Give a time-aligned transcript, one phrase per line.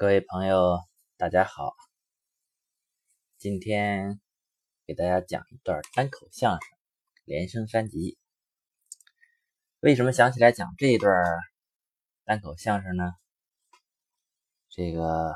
[0.00, 0.78] 各位朋友，
[1.16, 1.74] 大家好。
[3.36, 4.20] 今天
[4.86, 6.60] 给大家讲一段单口相声，
[7.24, 8.16] 连升三级。
[9.80, 11.12] 为什么想起来讲这一段
[12.22, 13.10] 单口相声呢？
[14.68, 15.34] 这个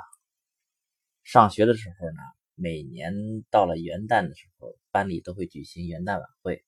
[1.25, 2.23] 上学的时候呢，
[2.55, 6.65] 每年到了元旦的时候，班里都会举行元旦晚会。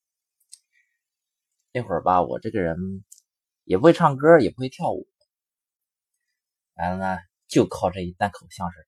[1.71, 3.05] 那会儿吧，我这个人
[3.63, 5.07] 也不会唱歌，也不会跳舞，
[6.75, 7.21] 完了呢。
[7.55, 8.83] 就靠这一单口相声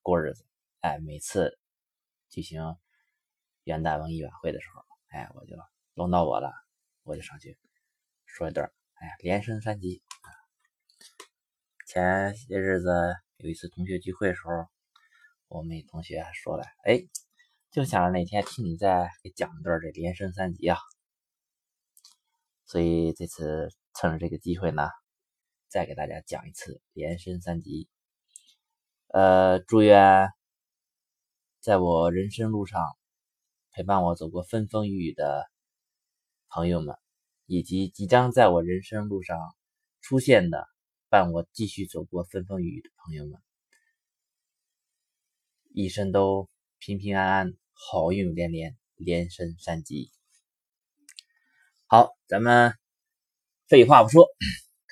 [0.00, 0.46] 过日子，
[0.80, 1.58] 哎，每次
[2.30, 2.74] 举行
[3.64, 5.54] 元旦文艺晚会的时候，哎，我就
[5.92, 6.50] 轮到我了，
[7.02, 7.58] 我就上去
[8.24, 10.02] 说一段，哎呀，连升三级。
[11.86, 12.88] 前些日子
[13.36, 14.52] 有一次同学聚会的时候，
[15.48, 17.06] 我们同学说了，哎，
[17.70, 20.78] 就想着哪天听你再给讲一段这连升三级啊，
[22.64, 24.88] 所以这次趁着这个机会呢。
[25.68, 27.88] 再给大家讲一次连升三级。
[29.08, 30.28] 呃，祝愿
[31.60, 32.80] 在我人生路上
[33.72, 35.48] 陪伴我走过风风雨雨的
[36.48, 36.96] 朋友们，
[37.46, 39.54] 以及即将在我人生路上
[40.00, 40.66] 出现的
[41.08, 43.40] 伴我继续走过风风雨雨的朋友们，
[45.72, 50.10] 一生都平平安安，好运连连，连升三级。
[51.86, 52.74] 好，咱们
[53.68, 54.26] 废话不说。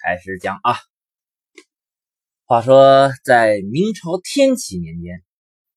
[0.06, 0.76] 开始讲啊！
[2.44, 5.24] 话说，在明朝天启年间，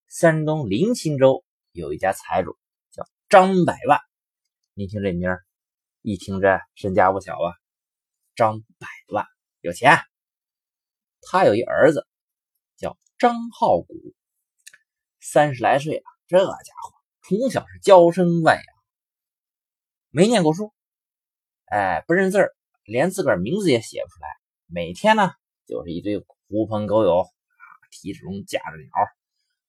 [0.10, 2.58] 山东临清州有一家财主
[2.92, 4.02] 叫张百万。
[4.74, 5.46] 你听这名儿，
[6.02, 7.56] 一听这身家不小啊！
[8.36, 9.26] 张百万
[9.62, 9.98] 有钱。
[11.22, 12.06] 他有一儿子
[12.76, 14.14] 叫张浩古，
[15.22, 18.66] 三十来岁了，这家伙从小是娇生惯养，
[20.10, 20.74] 没念过书，
[21.68, 22.57] 哎，不认字儿。
[22.88, 24.30] 连自个儿名字也写不出来，
[24.66, 25.34] 每天呢
[25.66, 28.90] 就是一堆狐朋狗友啊，提着笼架着鸟，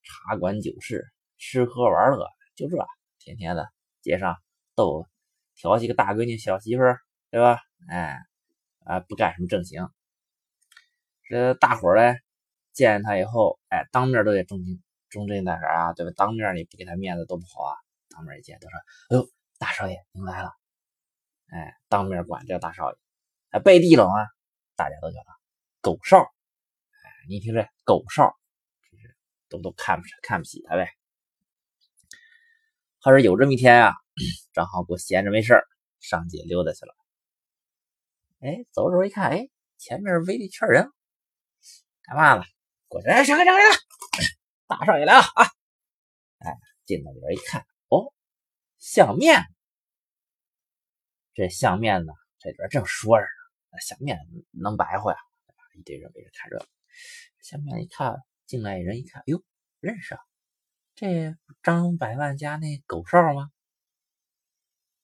[0.04, 1.04] 茶馆酒肆，
[1.36, 2.76] 吃喝玩乐，就这，
[3.18, 3.68] 天天的
[4.02, 4.36] 街上
[4.76, 5.04] 逗
[5.56, 7.00] 调戏个大闺女小媳妇儿，
[7.32, 7.60] 对吧？
[7.88, 8.20] 哎，
[8.84, 9.88] 啊，不干什么正形。
[11.24, 12.16] 这大伙儿呢
[12.72, 16.12] 见他以后，哎，当面都得忠心忠贞那啥啊，对吧？
[16.16, 17.74] 当面你不给他面子多不好啊。
[18.10, 18.78] 当面一见都说
[19.10, 19.28] ：“哎呦，
[19.58, 20.52] 大少爷您来了。”
[21.50, 22.96] 哎，当面管这大少爷。
[23.50, 24.26] 啊，背地里啊，
[24.76, 25.38] 大家都叫他
[25.80, 26.18] 狗少。
[26.18, 28.36] 哎，你听这狗少，
[28.90, 29.16] 就是
[29.48, 30.90] 都都看不起看不起他呗。
[33.00, 33.94] 他说有这么一天啊，
[34.52, 35.54] 正好给我闲着没事
[36.00, 36.94] 上街溜达去了。
[38.40, 39.48] 哎，走着一看，哎，
[39.78, 40.92] 前面围了一圈人，
[42.02, 42.44] 干嘛呢？
[42.86, 43.60] 过去，哎，上来上来，
[44.66, 45.44] 大少爷来了啊！
[46.38, 48.12] 哎，进到里边一看，哦，
[48.78, 49.42] 相面。
[51.34, 53.24] 这相面呢，这边正说着。
[53.24, 53.37] 那
[53.80, 54.18] 下面
[54.50, 55.18] 能白活呀？
[55.74, 56.66] 一堆人围着看热闹。
[57.40, 59.44] 下面一看，进来人一看，哎呦，
[59.78, 60.20] 认识啊！
[60.96, 63.52] 这张百万家那狗少吗？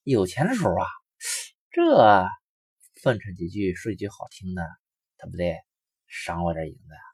[0.02, 0.86] 有钱的时候啊，
[1.70, 2.26] 这
[3.00, 4.62] 奉承几句，说几句好听的，
[5.16, 5.62] 他不得
[6.08, 7.04] 赏我点银子啊？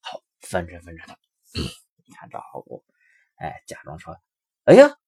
[0.00, 1.18] 好，奉承奉承他。
[2.04, 2.84] 你看张好古，
[3.36, 4.20] 哎，假装说
[4.64, 4.98] ：“哎呀，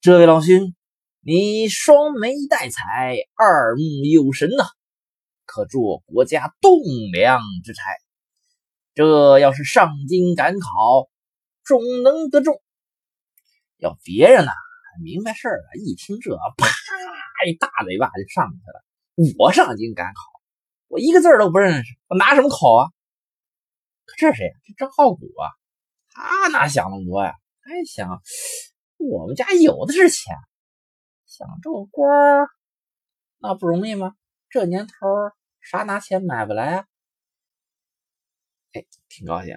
[0.00, 0.74] 这位老兄。”
[1.30, 4.64] 你双眉带彩，二目有神呐，
[5.44, 6.80] 可做国家栋
[7.12, 7.82] 梁之才。
[8.94, 11.10] 这要是上京赶考，
[11.66, 12.62] 总能得中。
[13.76, 14.52] 要别人呐，
[15.04, 16.66] 明白事儿了，一听这，啪，
[17.46, 19.36] 一大嘴巴就上去了。
[19.38, 20.22] 我上京赶考，
[20.86, 22.88] 我一个字都不认识，我拿什么考啊？
[24.06, 24.50] 可这谁？
[24.64, 25.52] 这张浩古啊，
[26.08, 27.34] 他哪想那么多呀？
[27.60, 28.22] 他想，
[28.96, 30.34] 我们家有的是钱。
[31.38, 32.48] 想这官儿，
[33.38, 34.16] 那不容易吗？
[34.50, 34.92] 这年头
[35.60, 36.86] 啥拿钱买不来啊？
[38.72, 39.56] 哎，挺高兴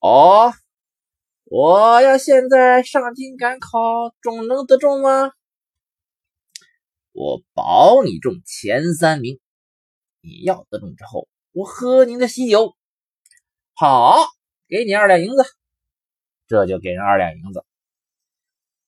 [0.00, 0.52] 哦！
[1.44, 3.78] 我要现在上京赶考，
[4.20, 5.32] 总能得中吗？
[7.12, 9.40] 我保你中前三名。
[10.20, 12.76] 你要得中之后，我喝您的喜酒。
[13.72, 14.18] 好，
[14.68, 15.42] 给你二两银子。
[16.46, 17.64] 这就给人二两银子，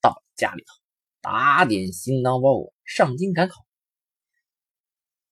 [0.03, 0.88] 到家里头。
[1.31, 3.67] 打点行囊包裹，上京赶考。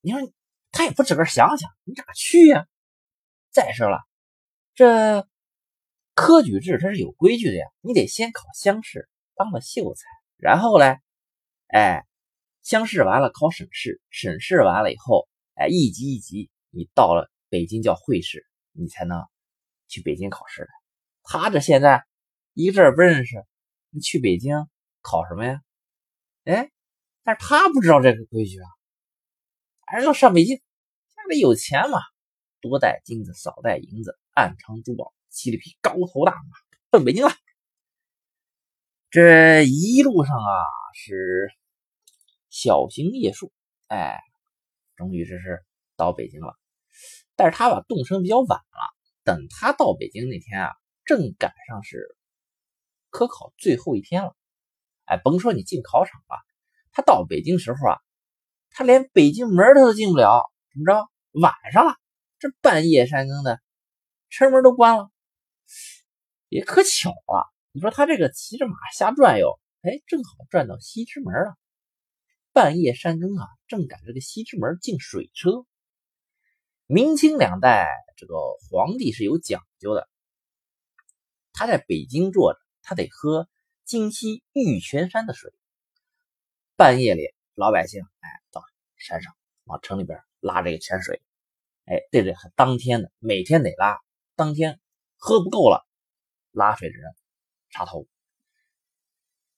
[0.02, 0.20] 你说
[0.70, 2.66] 他也不自个想想，你咋去呀？
[3.50, 4.00] 再说了，
[4.74, 5.26] 这
[6.12, 10.02] 科举制它是有规矩的呀，你得先考乡试，当了秀才，
[10.36, 10.98] 然后嘞，
[11.68, 12.04] 哎，
[12.62, 19.24] 乡试完了考省试，省试完了以后，哎，一级一级，你到了北京叫会试，你才能
[19.88, 20.68] 去北京考试的。
[21.22, 22.04] 他这现在
[22.52, 23.46] 一个字不认识，
[23.88, 24.68] 你去北京
[25.00, 25.62] 考什么呀？
[26.46, 26.70] 哎，
[27.24, 28.68] 但是他不知道这个规矩啊，
[29.84, 31.98] 还是要上北京，家里有钱嘛，
[32.60, 36.56] 多带金子，少带银子，暗藏珠宝，骑了匹高头大马，
[36.88, 37.32] 奔北京了。
[39.10, 40.54] 这一路上啊，
[40.94, 41.50] 是
[42.48, 43.52] 小行夜宿，
[43.88, 44.20] 哎，
[44.94, 45.64] 终于这是
[45.96, 46.54] 到北京了。
[47.34, 48.96] 但是他吧，动身比较晚了。
[49.24, 52.16] 等他到北京那天啊，正赶上是
[53.10, 54.36] 科考最后一天了。
[55.06, 56.36] 哎，甭说你进考场了，
[56.92, 57.98] 他到北京时候啊，
[58.70, 60.42] 他连北京门他都进不了。
[60.72, 61.08] 怎么着？
[61.40, 61.96] 晚上了，
[62.38, 63.60] 这半夜三更的，
[64.28, 65.10] 车门都关了。
[66.48, 71.56] 也可巧啊，你说他这个骑着马瞎转悠，哎，正好转到西直门了。
[72.52, 75.66] 半夜三更啊，正赶这个西直门进水车。
[76.86, 78.34] 明清两代，这个
[78.70, 80.08] 皇帝是有讲究的，
[81.52, 83.48] 他在北京坐着，他得喝。
[83.86, 85.54] 京西玉泉山的水，
[86.74, 88.64] 半夜里老百姓哎到
[88.96, 91.22] 山上往城里边拉这个泉水，
[91.84, 94.00] 哎这得当天的，每天得拉，
[94.34, 94.80] 当天
[95.14, 95.86] 喝不够了，
[96.50, 97.14] 拉水的人
[97.70, 98.08] 插头，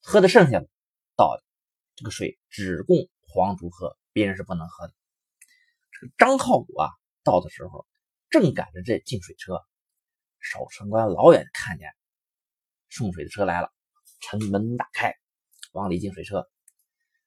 [0.03, 0.69] 喝的剩下的
[1.17, 1.43] 倒
[1.97, 4.93] 这个水只供皇族喝，别人是不能喝的。
[5.91, 6.91] 这个张浩古啊
[7.25, 7.87] 到的时候
[8.29, 9.65] 正赶着这进水车，
[10.39, 11.95] 守城官老远看见
[12.91, 13.73] 送水的车来了。
[14.20, 15.15] 城门打开，
[15.73, 16.49] 往里进水车。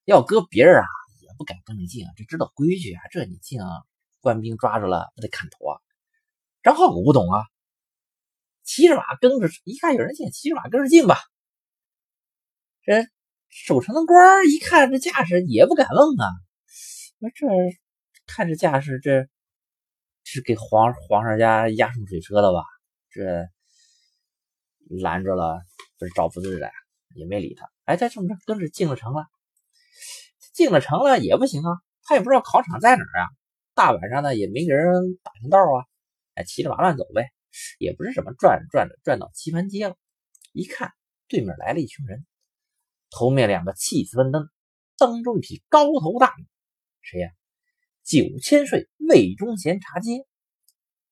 [0.06, 0.88] 要搁别人啊，
[1.22, 3.02] 也不敢跟着进啊，这知道规矩啊。
[3.12, 3.68] 这你进，啊
[4.20, 5.80] 官兵抓住了，不得砍头啊？
[6.64, 7.44] 张浩古不懂啊，
[8.64, 11.18] 骑着马跟着，一看有人进，骑着马跟着进吧。
[12.84, 13.08] 这
[13.50, 16.28] 守城的官一看这架势，也不敢愣啊。
[17.20, 17.48] 说这
[18.26, 19.28] 看这架势，这
[20.24, 22.64] 是给皇皇上家押送水车的吧？
[23.10, 23.48] 这
[25.02, 25.62] 拦着了，
[26.00, 26.72] 不是找不对的。
[27.16, 29.28] 也没理他，哎，再这么着跟着进了城了，
[30.54, 33.28] 进了城了也不行啊，他也不知道考场在哪儿啊，
[33.74, 35.86] 大晚上的也没给人打听道啊，
[36.36, 37.30] 哎，骑着马乱走呗，
[37.80, 39.96] 也不是什么转转着转到棋盘街了，
[40.54, 40.92] 一看
[41.28, 42.26] 对面来了一群人，
[43.10, 44.50] 头面两个气势奔登，
[44.98, 46.46] 当中一匹高头大马，
[47.02, 47.32] 谁呀？
[48.04, 50.26] 九千岁魏忠贤查街，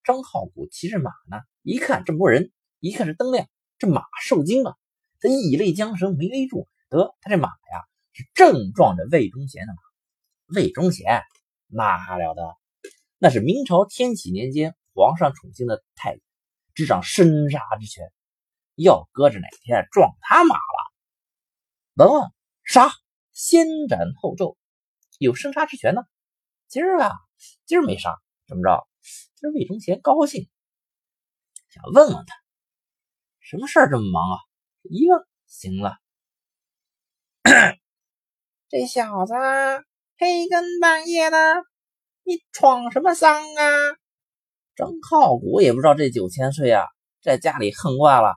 [0.04, 3.48] 张浩古骑着马呢，一看这么多人，一看这灯亮，
[3.78, 4.76] 这马受惊了。
[5.20, 9.82] 他一勒缰绳没勒住，得他这马呀是正撞着魏忠贤的马。
[10.56, 11.24] 魏忠贤
[11.68, 12.42] 那还了得？
[13.18, 16.22] 那是明朝天启年间皇上宠幸的太监，
[16.74, 18.12] 执掌生杀之权。
[18.76, 20.94] 要搁着哪天撞他马了，
[21.96, 22.32] 甭问，
[22.64, 22.90] 杀，
[23.34, 24.56] 先斩后奏，
[25.18, 26.02] 有生杀之权呢。
[26.70, 27.12] 今儿啊，
[27.66, 28.16] 今儿没杀，
[28.48, 28.88] 怎么着？
[29.36, 30.50] 今儿魏忠贤高兴，
[31.70, 32.36] 想问问他，
[33.42, 34.38] 什么事儿这么忙啊？
[34.84, 35.98] 一问行了，
[38.70, 39.34] 这小子
[40.18, 41.38] 黑更半夜的，
[42.24, 43.64] 你闯什么丧啊？
[44.76, 46.86] 张浩古也不知道这九千岁啊，
[47.22, 48.36] 在家里横惯了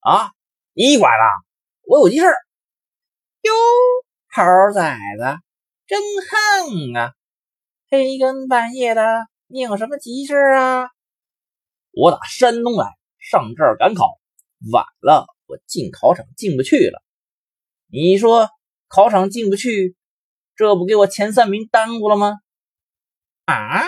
[0.00, 0.32] 啊！
[0.74, 1.24] 你管了，
[1.82, 3.52] 我有急事哟，
[4.30, 4.42] 猴
[4.74, 5.38] 崽子
[5.86, 7.14] 真横啊！
[7.88, 10.90] 黑更半夜的，你有什么急事啊？
[11.92, 14.18] 我打山东来，上这儿赶考，
[14.70, 15.26] 晚了。
[15.48, 17.02] 我进考场进不去了，
[17.90, 18.50] 你说
[18.86, 19.96] 考场进不去，
[20.54, 22.34] 这不给我前三名耽误了吗？
[23.46, 23.82] 啊，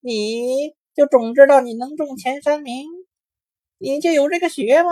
[0.00, 2.86] 你就总知道你能中前三名，
[3.76, 4.90] 你就有这个学吗？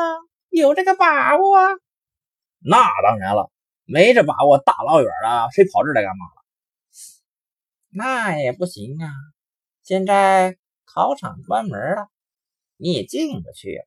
[0.51, 1.57] 有这个把握？
[2.59, 3.51] 那当然了，
[3.85, 6.45] 没这把握，大老远的谁跑这来干嘛了？
[7.89, 9.11] 那也不行啊，
[9.83, 12.09] 现在考场关门了，
[12.77, 13.81] 你也进不去。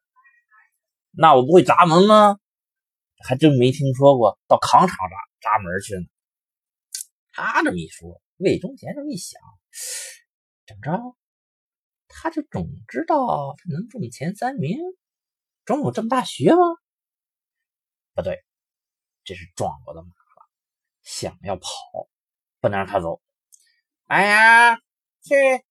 [1.16, 2.40] 那我不会砸门吗？
[3.26, 6.06] 还真没听说过到考场砸砸门去呢。
[7.32, 9.40] 他这么一说，魏忠贤这么一想，
[10.68, 11.16] 怎么着？
[12.10, 14.78] 他就总知道他能中前三名，
[15.66, 16.60] 总有这么大学吗？
[18.14, 18.44] 不对，
[19.24, 20.50] 这是撞我的马了，
[21.02, 21.70] 想要跑，
[22.60, 23.22] 不能让他走。
[24.08, 24.76] 哎呀，
[25.22, 25.64] 去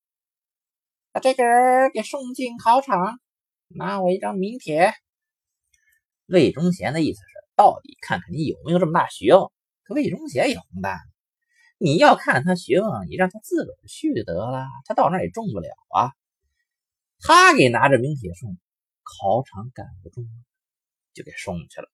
[1.13, 3.21] 把这个人给送进考场，
[3.69, 4.95] 拿我一张名帖。
[6.27, 7.27] 魏忠贤的意思是，
[7.57, 9.51] 到底看看你有没有这么大学问。
[9.85, 10.99] 可魏忠贤也混蛋，
[11.79, 16.13] 你要看他学问，你让他自个儿去得了，他到那也中不了啊。
[17.19, 18.57] 他给拿着名帖送
[19.03, 20.25] 考场，赶不中，
[21.13, 21.89] 就给送去了。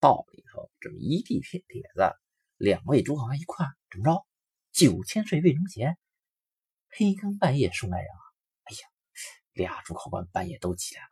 [0.00, 2.12] 到了以后，这么一地帖帖子，
[2.56, 4.26] 两位诸侯一看，怎么着？
[4.72, 5.96] 九千岁魏忠贤，
[6.88, 8.22] 黑更半夜送来人啊！
[8.64, 8.88] 哎呀，
[9.52, 11.11] 俩主考官半夜都起来了。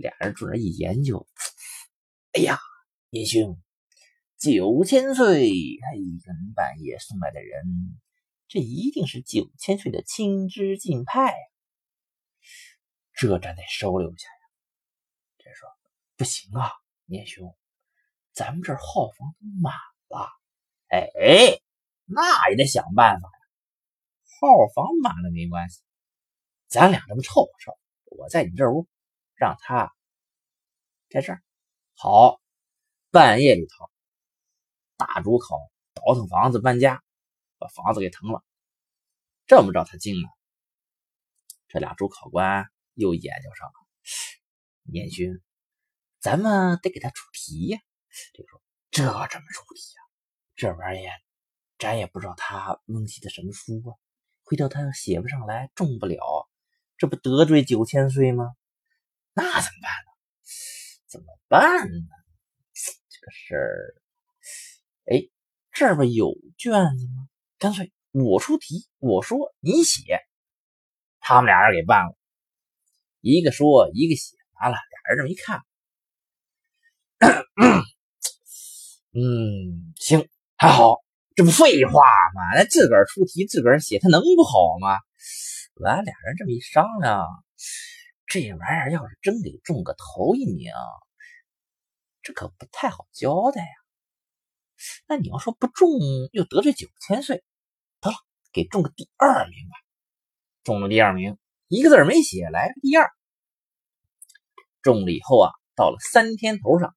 [0.00, 1.26] 俩人坐那一研究，
[2.32, 2.58] 哎呀，
[3.10, 3.60] 叶兄，
[4.38, 8.00] 九千岁黑更半夜送来的人，
[8.48, 11.46] 这一定是九千岁的亲知近派啊！
[13.12, 14.40] 这咱得收留下呀。
[15.38, 15.68] 这说
[16.16, 16.70] 不行啊，
[17.04, 17.54] 年兄，
[18.32, 19.74] 咱们这号房都满
[20.08, 20.28] 了。
[20.88, 21.60] 哎，
[22.06, 23.34] 那也得想办法呀。
[24.40, 25.82] 号房满了没关系，
[26.68, 27.78] 咱俩这么凑合凑。
[28.06, 28.88] 我在你这屋，
[29.40, 29.90] 让他
[31.08, 31.42] 在这儿。
[31.94, 32.42] 好，
[33.10, 33.90] 半夜里头，
[34.98, 35.56] 大主考
[35.94, 37.02] 倒腾房子搬家，
[37.56, 38.44] 把房子给腾了。
[39.46, 40.28] 这么着，他进了。
[41.68, 43.72] 这俩主考官又研究上了。
[44.82, 45.40] 年勋，
[46.18, 47.80] 咱们得给他出题呀。
[48.34, 50.02] 这个说，这怎么出题呀？
[50.54, 51.18] 这玩意儿，
[51.78, 53.96] 咱也不知道他蒙起的什么书啊。
[54.42, 56.46] 回头他要写不上来，中不了，
[56.98, 58.54] 这不得罪九千岁吗？
[59.32, 60.10] 那怎么办呢？
[61.06, 62.08] 怎么办呢？
[62.74, 63.94] 这个事儿，
[65.06, 65.28] 哎，
[65.72, 67.28] 这不有卷子吗？
[67.58, 70.20] 干脆我出题，我说你写，
[71.20, 72.16] 他们俩人给办了，
[73.20, 75.62] 一个说一个写完了，俩人这么一看，
[79.12, 80.96] 嗯，行，还好，
[81.34, 81.92] 这不废话
[82.34, 82.40] 吗？
[82.56, 84.98] 那自个儿出题，自个儿写，他能不好吗？
[85.74, 87.26] 完，俩人这么一商量。
[88.30, 90.72] 这玩意儿要是真给中个头一名，
[92.22, 93.72] 这可不太好交代呀。
[95.08, 95.90] 那你要说不中
[96.30, 97.42] 又得罪九千岁，
[98.00, 98.16] 得了，
[98.52, 99.76] 给中个第二名吧。
[100.62, 103.10] 中了第二名，一个字没写，来个第二。
[104.80, 106.94] 中了以后啊，到了三天头上，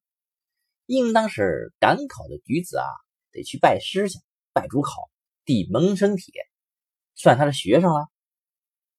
[0.86, 2.86] 应当是赶考的举子啊，
[3.32, 4.20] 得去拜师去，
[4.52, 5.10] 拜主考，
[5.44, 6.32] 递门生帖，
[7.16, 8.08] 算他的学生了。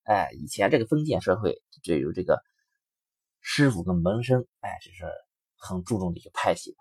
[0.05, 2.39] 哎，以前这个封建社会就有这个
[3.41, 5.11] 师傅跟门生，哎，这是
[5.57, 6.77] 很注重的一个派系的。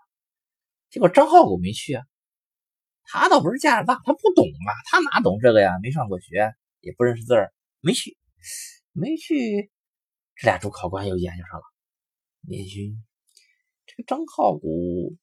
[0.91, 2.05] 结果张浩古没去啊，
[3.03, 5.79] 他倒不是架子大，他不懂啊，他哪懂这个呀？
[5.81, 8.15] 没上过学，也不认识字儿，没去，
[8.91, 9.71] 没去。
[10.35, 11.63] 这俩主考官又研究上了，
[12.41, 13.03] 年勋，
[13.87, 15.17] 这个张浩古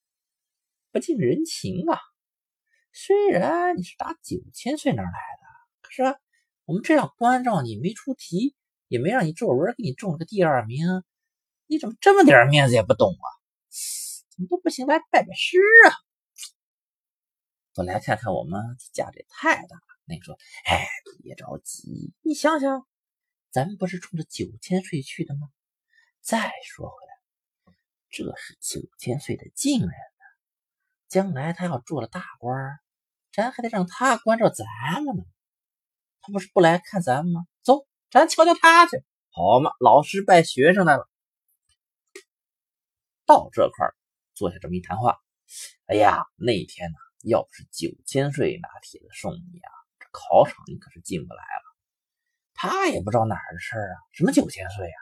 [0.91, 2.01] 不近人情啊。
[2.93, 5.47] 虽然你是打九千岁那儿来的，
[5.83, 6.17] 可是。
[6.73, 8.57] 我们这样关照你，没出题，
[8.89, 10.87] 也没让你作文，给你中了个第二名，
[11.67, 13.29] 你怎么这么点面子也不懂啊？
[14.31, 15.93] 怎么都不行，来拜拜师啊！
[17.75, 18.59] 我来看看我们
[18.95, 19.83] 家这太大了。
[20.07, 20.89] 那你说，哎，
[21.23, 22.87] 别着急，你想想，
[23.51, 25.51] 咱们不是冲着九千岁去的吗？
[26.23, 27.77] 再说回来，
[28.09, 30.25] 这是九千岁的近人呢，
[31.07, 32.79] 将来他要做了大官，
[33.31, 34.65] 咱还得让他关照咱
[35.05, 35.23] 们呢。
[36.23, 37.43] 他不是不来看咱们吗？
[37.63, 39.73] 走，咱瞧瞧他去，好嘛！
[39.81, 41.09] 老师拜学生来了。
[43.27, 43.95] 到这块儿
[44.35, 45.19] 坐下这么一谈话。
[45.87, 51.77] 哎呀，那天呢，要不是九千岁拿帖子送你啊，这考场你可是进不来了。
[52.55, 54.95] 他也不知道哪儿的事儿啊，什么九千岁呀？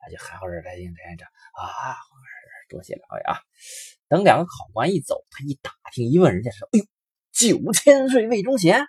[0.00, 1.24] 那就好好的来应着着
[1.60, 1.96] 啊，
[2.68, 3.40] 多谢两位啊。
[4.06, 6.84] 等两个考官一走，他一打听一问，人家说：“哎呦，
[7.32, 8.86] 九千岁魏忠贤。”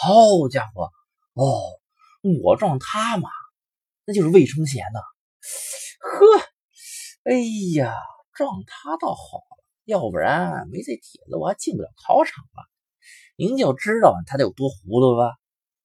[0.00, 0.92] 好家伙，
[1.32, 1.60] 哦，
[2.44, 3.28] 我撞他嘛，
[4.04, 5.00] 那就是魏忠贤呐。
[5.98, 6.40] 呵，
[7.24, 7.34] 哎
[7.74, 7.92] 呀，
[8.32, 9.42] 撞他倒好，
[9.84, 12.70] 要不然没这帖子，我还进不了考场了。
[13.36, 15.36] 您就知道他得有多糊涂吧？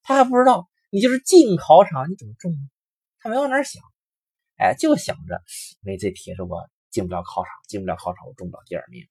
[0.03, 2.53] 他还不知道，你就是进考场，你怎么中？
[3.17, 3.81] 他没往哪想，
[4.57, 5.41] 哎，就想着
[5.81, 9.07] 没这帖子，我进不了考场，进不了考场，我中不了第二名，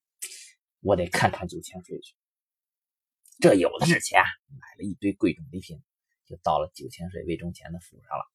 [0.79, 2.15] 我得看看九千岁去。
[3.39, 5.81] 这有的是钱，买了一堆贵重礼品，
[6.25, 8.25] 就到了九千岁魏忠贤的府上了。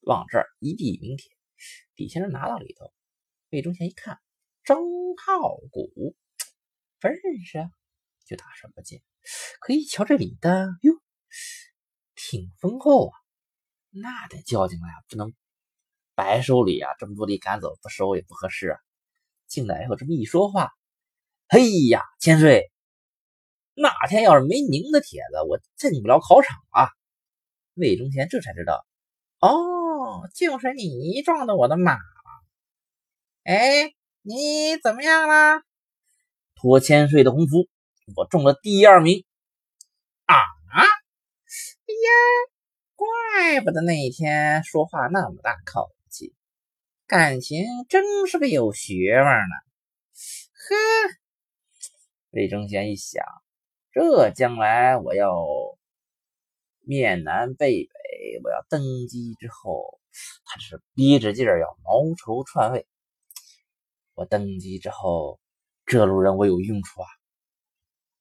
[0.00, 1.30] 往这儿一递名帖，
[1.94, 2.92] 李先生拿到里头，
[3.50, 4.20] 魏忠贤一看，
[4.62, 4.78] 张
[5.16, 6.14] 浩古
[7.00, 7.70] 不认识啊，
[8.24, 9.02] 就打什么劲。
[9.58, 10.92] 可一瞧这礼单，哟，
[12.14, 13.18] 挺丰厚啊，
[13.90, 15.34] 那得叫进来啊，不能
[16.14, 16.92] 白收礼啊！
[16.98, 18.78] 这么多礼赶走，不收也不合适啊。
[19.48, 20.70] 进来以后这么一说话，
[21.48, 22.70] 嘿呀，千岁。
[23.78, 26.88] 那天要是没您的帖子，我进不了考场啊！
[27.74, 28.86] 魏忠贤这才知道，
[29.38, 32.00] 哦，就是你撞的我的马了。
[33.44, 33.92] 哎，
[34.22, 35.60] 你怎么样了？
[36.54, 37.68] 托千岁的鸿福，
[38.16, 39.26] 我中了第二名。
[40.24, 40.34] 啊！
[40.72, 40.82] 哎
[41.92, 42.10] 呀，
[42.94, 46.34] 怪不得那天说话那么大口气，
[47.06, 49.54] 感情真是个有学问呢。
[50.54, 50.74] 呵，
[52.30, 53.22] 魏忠贤一想。
[53.98, 55.34] 这将来我要
[56.80, 59.98] 面南背北，我要登基之后，
[60.44, 62.86] 他是憋着劲儿要谋朝篡位。
[64.12, 65.40] 我登基之后，
[65.86, 67.08] 这路人我有用处啊！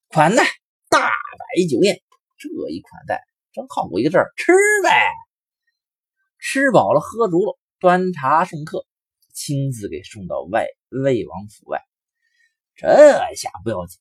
[0.08, 0.46] 款待，
[0.88, 2.02] 大摆酒宴。
[2.38, 4.90] 这一款待，正好我一个字儿吃呗。
[6.40, 8.86] 吃饱了喝足了，端茶送客，
[9.34, 11.82] 亲自给送到外魏王府外。
[12.76, 12.88] 这
[13.36, 14.00] 下不要紧，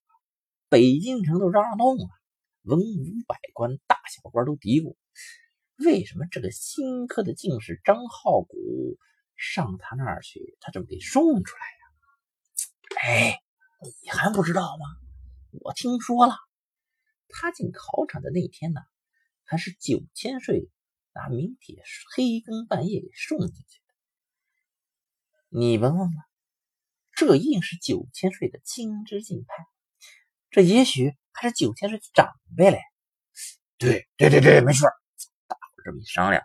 [0.69, 2.09] 北京城都嚷嚷动了，
[2.63, 4.97] 文武百官、大小官都嘀咕：
[5.77, 8.99] 为什么这个新科的进士张浩古
[9.37, 11.81] 上他那儿去，他怎么给送出来呀？
[13.03, 13.43] 哎，
[14.03, 14.87] 你还不知道吗？
[15.61, 16.35] 我听说了，
[17.29, 18.81] 他进考场的那天呢，
[19.45, 20.69] 还是九千岁
[21.13, 21.83] 拿名帖
[22.15, 25.59] 黑更半夜给送进去的。
[25.61, 26.27] 你闻闻吧，
[27.13, 29.67] 这一定是九千岁的亲知近派，
[30.55, 32.79] 这也许还是九千岁的长辈嘞。
[33.77, 34.89] 对对对对，没错。
[35.49, 36.45] 大伙这么一商量，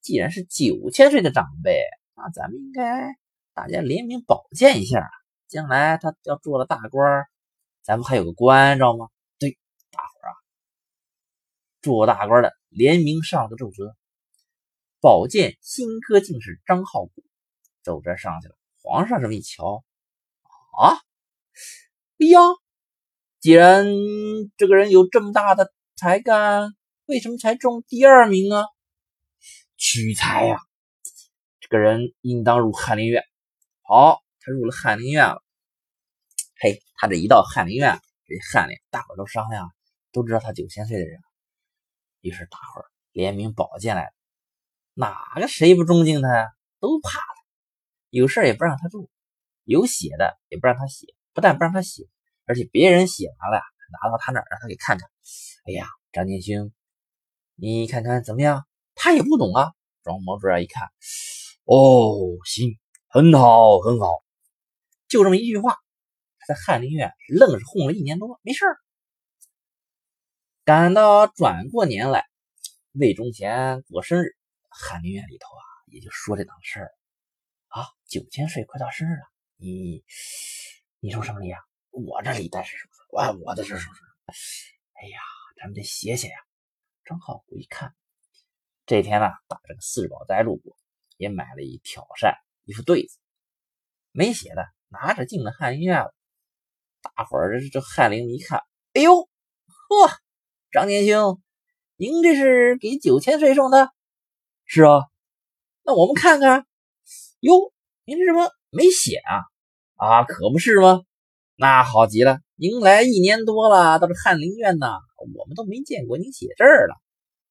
[0.00, 1.82] 既然是九千岁的长辈，
[2.14, 3.14] 那咱们应该
[3.52, 5.06] 大家联名保荐一下，
[5.48, 7.26] 将来他要做了大官。
[7.82, 9.10] 咱不还有个关照吗？
[9.38, 9.58] 对，
[9.90, 10.32] 大伙啊，
[11.82, 13.94] 做大官的联名上了个奏折，
[14.98, 17.12] 保荐新科进士张浩古。
[17.82, 19.84] 奏折上去了，皇上这么一瞧，
[20.78, 20.96] 啊，
[22.18, 22.40] 哎呀，
[23.42, 23.84] 既然
[24.56, 28.66] 这个人有这么大的才干，为什么才中第二名啊？
[29.76, 30.58] 取才呀！
[31.58, 33.24] 这个人应当入翰林院。
[33.80, 35.42] 好，他入了翰林院了。
[36.60, 39.72] 嘿，他这一到翰林院，这翰林大伙都商量，
[40.12, 41.24] 都知道他九千岁的人了，
[42.20, 44.12] 于是大伙联名保荐来了。
[44.94, 46.46] 哪个谁不尊敬他呀？
[46.78, 47.26] 都怕他，
[48.10, 49.10] 有事也不让他做，
[49.64, 51.08] 有写的也不让他写。
[51.32, 52.06] 不但不让他写，
[52.52, 55.08] 而且别人写完了，拿到他那儿让他给看看。
[55.64, 56.70] 哎呀，张建勋，
[57.54, 58.66] 你看看怎么样？
[58.94, 59.72] 他也不懂啊。
[60.02, 60.90] 庄毛主任一看，
[61.64, 62.78] 哦，行，
[63.08, 64.22] 很好，很好，
[65.08, 65.78] 就这么一句话。
[66.46, 68.76] 在翰林院愣是混了一年多，没事儿。
[70.66, 72.26] 赶到转过年来，
[72.92, 74.36] 魏忠贤过生日，
[74.68, 76.92] 翰林院里头啊，也就说这档事儿
[77.68, 77.86] 啊。
[78.06, 79.22] 九千岁快到生日了，
[79.56, 80.04] 你
[81.00, 81.58] 你说什么礼啊？
[81.92, 82.92] 我这里带是什么？
[83.10, 83.96] 我我的这是什么？
[84.94, 85.18] 哎呀，
[85.56, 86.36] 咱们得写写呀。
[87.04, 87.94] 张浩古一看，
[88.86, 90.76] 这天呢，打这个四宝斋路过，
[91.18, 93.18] 也买了一挑扇，一副对子，
[94.10, 96.14] 没写的，拿着进了翰林院了。
[97.02, 98.62] 大伙儿这这翰林一看，
[98.94, 99.28] 哎呦，
[99.88, 100.16] 嚯，
[100.70, 101.42] 张年兄，
[101.96, 103.92] 您这是给九千岁送的？
[104.64, 105.10] 是啊，
[105.82, 106.66] 那我们看看。
[107.40, 107.74] 哟，
[108.04, 109.42] 您这怎么没写啊？
[109.96, 111.02] 啊，可不是吗？
[111.62, 114.88] 那好极了，您来一年多了，到这翰林院呢，
[115.32, 116.96] 我们都没见过您写字儿了。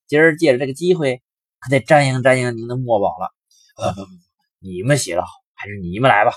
[0.05, 1.23] 今儿借着这个机会，
[1.59, 3.27] 可得瞻仰瞻仰您的墨宝了。
[3.77, 4.11] 啊不不不，
[4.59, 6.33] 你们写的好，还是你们来吧。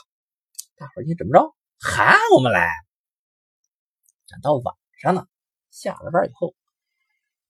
[0.76, 1.52] 大伙儿你怎么着？
[1.80, 2.70] 喊我们来？
[4.28, 5.26] 等到晚上呢，
[5.72, 6.54] 下了班以后，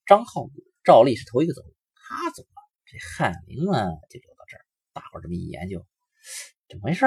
[0.06, 0.52] 张浩古
[0.84, 1.60] 照例是头一个走，
[1.94, 3.72] 他走了，这翰林呢
[4.08, 4.64] 就留到这儿。
[4.94, 5.84] 大伙儿这么一研究，
[6.66, 7.04] 怎么回事？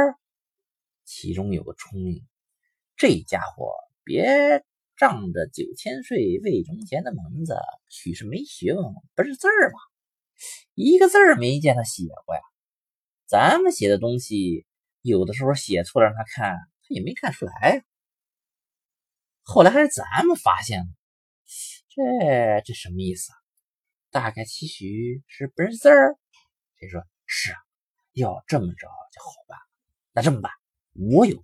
[1.03, 2.23] 其中有个聪明，
[2.97, 4.65] 这家伙别
[4.97, 7.55] 仗着九千岁魏忠贤的门子，
[7.89, 8.83] 许是没学问，
[9.13, 9.77] 不是字儿吧？
[10.73, 12.41] 一个字儿没见他写过呀。
[13.27, 14.65] 咱们写的东西，
[15.03, 17.83] 有的时候写错了让他看，他也没看出来呀。
[19.43, 20.87] 后来还是咱们发现了，
[21.89, 23.37] 这这什么意思啊？
[24.09, 26.17] 大概期许是不认字儿。
[26.79, 27.59] 谁说是啊？
[28.13, 29.63] 要这么着就好办了。
[30.13, 30.51] 那这么办？
[30.93, 31.43] 我有，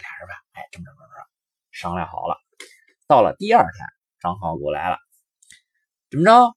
[0.00, 1.26] 俩人吧，哎，这么着这么着，
[1.70, 2.36] 商量好了。
[3.06, 3.86] 到了第二天，
[4.20, 4.98] 张浩古来了，
[6.10, 6.56] 怎么着？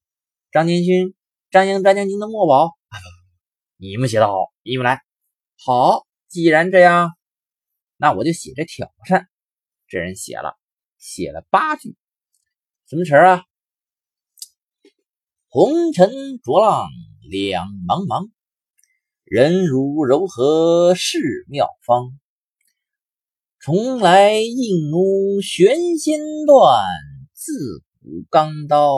[0.51, 1.15] 张金勋，
[1.49, 2.77] 张英、张将军的墨宝，
[3.77, 5.01] 你们写的好，你们来。
[5.63, 7.12] 好，既然这样，
[7.97, 9.30] 那我就写这挑战。
[9.88, 10.58] 这人写了，
[10.97, 11.95] 写了八句，
[12.88, 13.45] 什么词儿啊？
[15.47, 16.89] 红尘浊浪
[17.30, 18.30] 两茫茫，
[19.25, 22.17] 人如柔和是妙方。
[23.63, 26.84] 从来应奴玄仙断，
[27.32, 28.91] 自古钢刀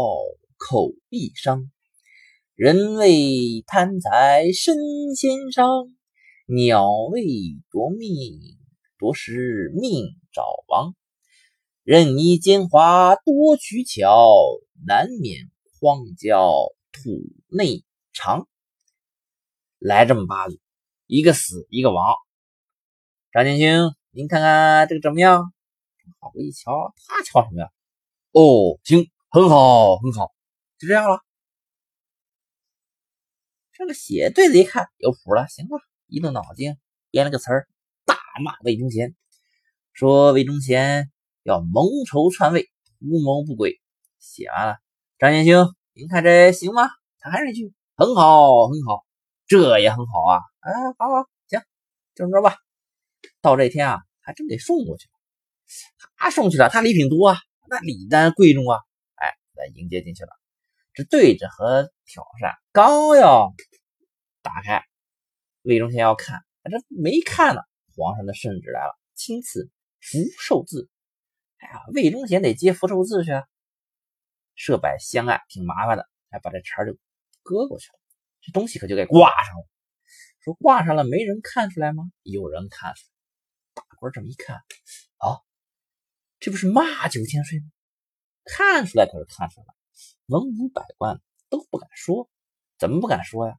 [0.56, 1.69] 口必伤。
[2.56, 4.78] 人为贪财身
[5.17, 5.67] 先伤，
[6.45, 7.26] 鸟为
[7.71, 8.10] 夺命
[8.97, 10.06] 夺食命。
[10.32, 10.95] 找王，
[11.84, 14.34] 任你奸猾多取巧，
[14.88, 16.54] 难免荒郊
[16.93, 17.02] 土
[17.49, 18.47] 内藏。
[19.78, 20.62] 来这么八句，
[21.06, 22.15] 一个死一个亡。
[23.34, 25.52] 张建清，您看看这个怎么样？
[26.19, 27.69] 好我一瞧，他瞧什么呀？
[28.32, 30.32] 哦，行，很好，很好，
[30.78, 31.19] 就这样了。
[33.71, 36.78] 这个写对子一看有谱了，行了，一动脑筋
[37.10, 37.67] 编了个词儿，
[38.06, 39.15] 大骂魏忠贤。
[39.93, 43.82] 说魏忠贤要蒙仇篡位，图谋不轨。
[44.19, 44.78] 写完了，
[45.17, 46.88] 张建兴，您看这行吗？
[47.17, 49.08] 他还是一句很好，很好，
[49.47, 50.38] 这也很好啊！
[50.60, 51.60] 啊，好好行，
[52.13, 52.62] 这么着吧。
[53.43, 55.12] 到这天啊，还真给送过去了。
[56.15, 57.38] 他送去了，他礼品多啊，
[57.69, 58.79] 那礼单贵重啊。
[59.15, 60.29] 哎，来迎接进去了。
[60.93, 63.53] 这对着和挑扇刚要
[64.41, 64.84] 打开，
[65.62, 67.62] 魏忠贤要看，这没看呢。
[67.95, 70.89] 皇上的圣旨来了，亲赐福寿字。
[71.58, 73.32] 哎呀，魏忠贤得接福寿字去。
[73.34, 73.43] 啊
[74.56, 76.95] 设摆香案挺麻烦的，还把这茬就
[77.41, 77.99] 搁过去了。
[78.39, 79.67] 这东西可就给挂上了。
[80.43, 82.12] 说挂上了，没人看出来吗？
[82.21, 83.12] 有人看出来。
[84.04, 84.58] 大官这么一看，
[85.18, 85.39] 啊，
[86.39, 87.66] 这不是骂九千岁吗？
[88.44, 89.74] 看出来可是看出来了。
[90.26, 92.30] 文武百官都不敢说，
[92.78, 93.58] 怎么不敢说呀？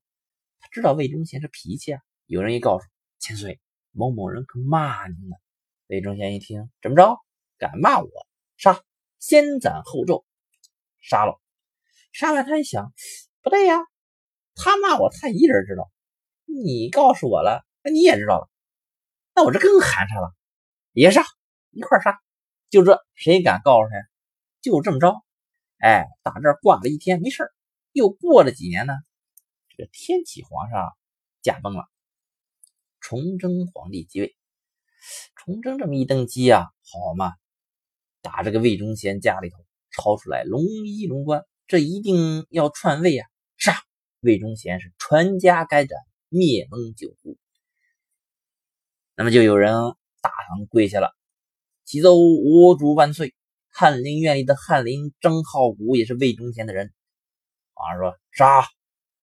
[0.59, 2.02] 他知道魏忠贤这脾气啊。
[2.26, 2.85] 有人一告诉
[3.18, 3.59] 千岁，
[3.90, 5.38] 某某人可骂您了。
[5.87, 7.16] 魏忠贤一听，怎么着？
[7.57, 8.11] 敢骂我？
[8.59, 8.85] 杀！
[9.18, 10.26] 先斩后奏。
[11.00, 11.40] 杀了，
[12.12, 12.92] 杀完他一想，
[13.40, 13.78] 不对呀，
[14.54, 15.90] 他骂我，他一人知道，
[16.44, 18.50] 你告诉我了，那你也知道了，
[19.34, 20.34] 那我这更寒碜了，
[20.92, 21.22] 也杀，
[21.70, 22.18] 一块杀，
[22.70, 23.96] 就这，谁敢告诉他？
[24.60, 25.14] 就这么着，
[25.78, 27.50] 哎，打这挂了一天没事
[27.92, 28.94] 又过了几年呢，
[29.68, 30.92] 这个天启皇上
[31.42, 31.84] 驾崩了，
[33.00, 34.36] 崇祯皇帝继位，
[35.34, 37.32] 崇祯这么一登基啊，好嘛，
[38.22, 39.56] 打这个魏忠贤家里头。
[39.96, 43.28] 抄出来龙衣龙冠，这一定要篡位啊！
[43.56, 43.76] 杀
[44.18, 45.96] 魏忠贤是传家该斩，
[46.28, 47.38] 灭门九族。
[49.16, 49.72] 那么就有人
[50.20, 51.14] 大堂跪下了，
[51.85, 53.33] 启奏我主万岁！
[53.70, 56.92] 翰林院里的翰林张浩古也是魏忠贤的人。
[57.74, 58.68] 皇上说杀，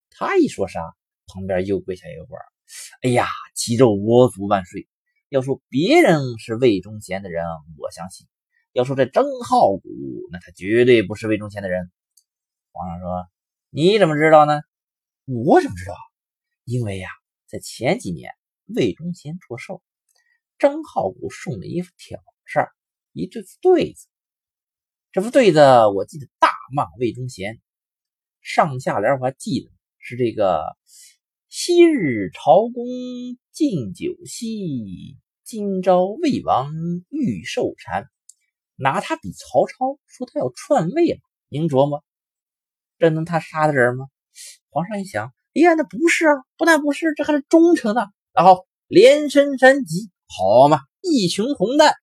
[0.09, 0.79] 他一说杀，
[1.27, 2.41] 旁边又跪下一个官。
[3.01, 4.87] 哎呀，启奏我主万岁！
[5.27, 7.45] 要说别人是魏忠贤的人，
[7.77, 8.27] 我相信。
[8.71, 9.89] 要说这张浩古，
[10.31, 11.91] 那他绝对不是魏忠贤的人。
[12.71, 13.27] 皇上说
[13.69, 14.61] ：“你怎么知道呢？”
[15.27, 15.95] 我怎么知道？
[16.63, 17.09] 因为呀，
[17.47, 18.31] 在前几年
[18.75, 19.81] 魏忠贤做寿，
[20.59, 22.71] 张浩古送了一副巧事儿，
[23.13, 24.07] 一对对子。
[25.11, 25.59] 这副对子
[25.93, 27.59] 我记得大骂魏忠贤，
[28.41, 30.63] 上下联我还记得是这个
[31.49, 32.85] ：“昔日朝公
[33.51, 36.71] 敬酒兮，今朝魏王
[37.09, 38.05] 欲受禅。”
[38.77, 42.03] 拿他比曹操，说他要篡位了，您琢磨，
[42.97, 44.07] 这能他杀的人吗？
[44.69, 48.09] 皇上一想，哎呀，那不是啊，不但不是，这还是忠诚的。
[48.33, 51.93] 然后连升三级，好嘛，一群红蛋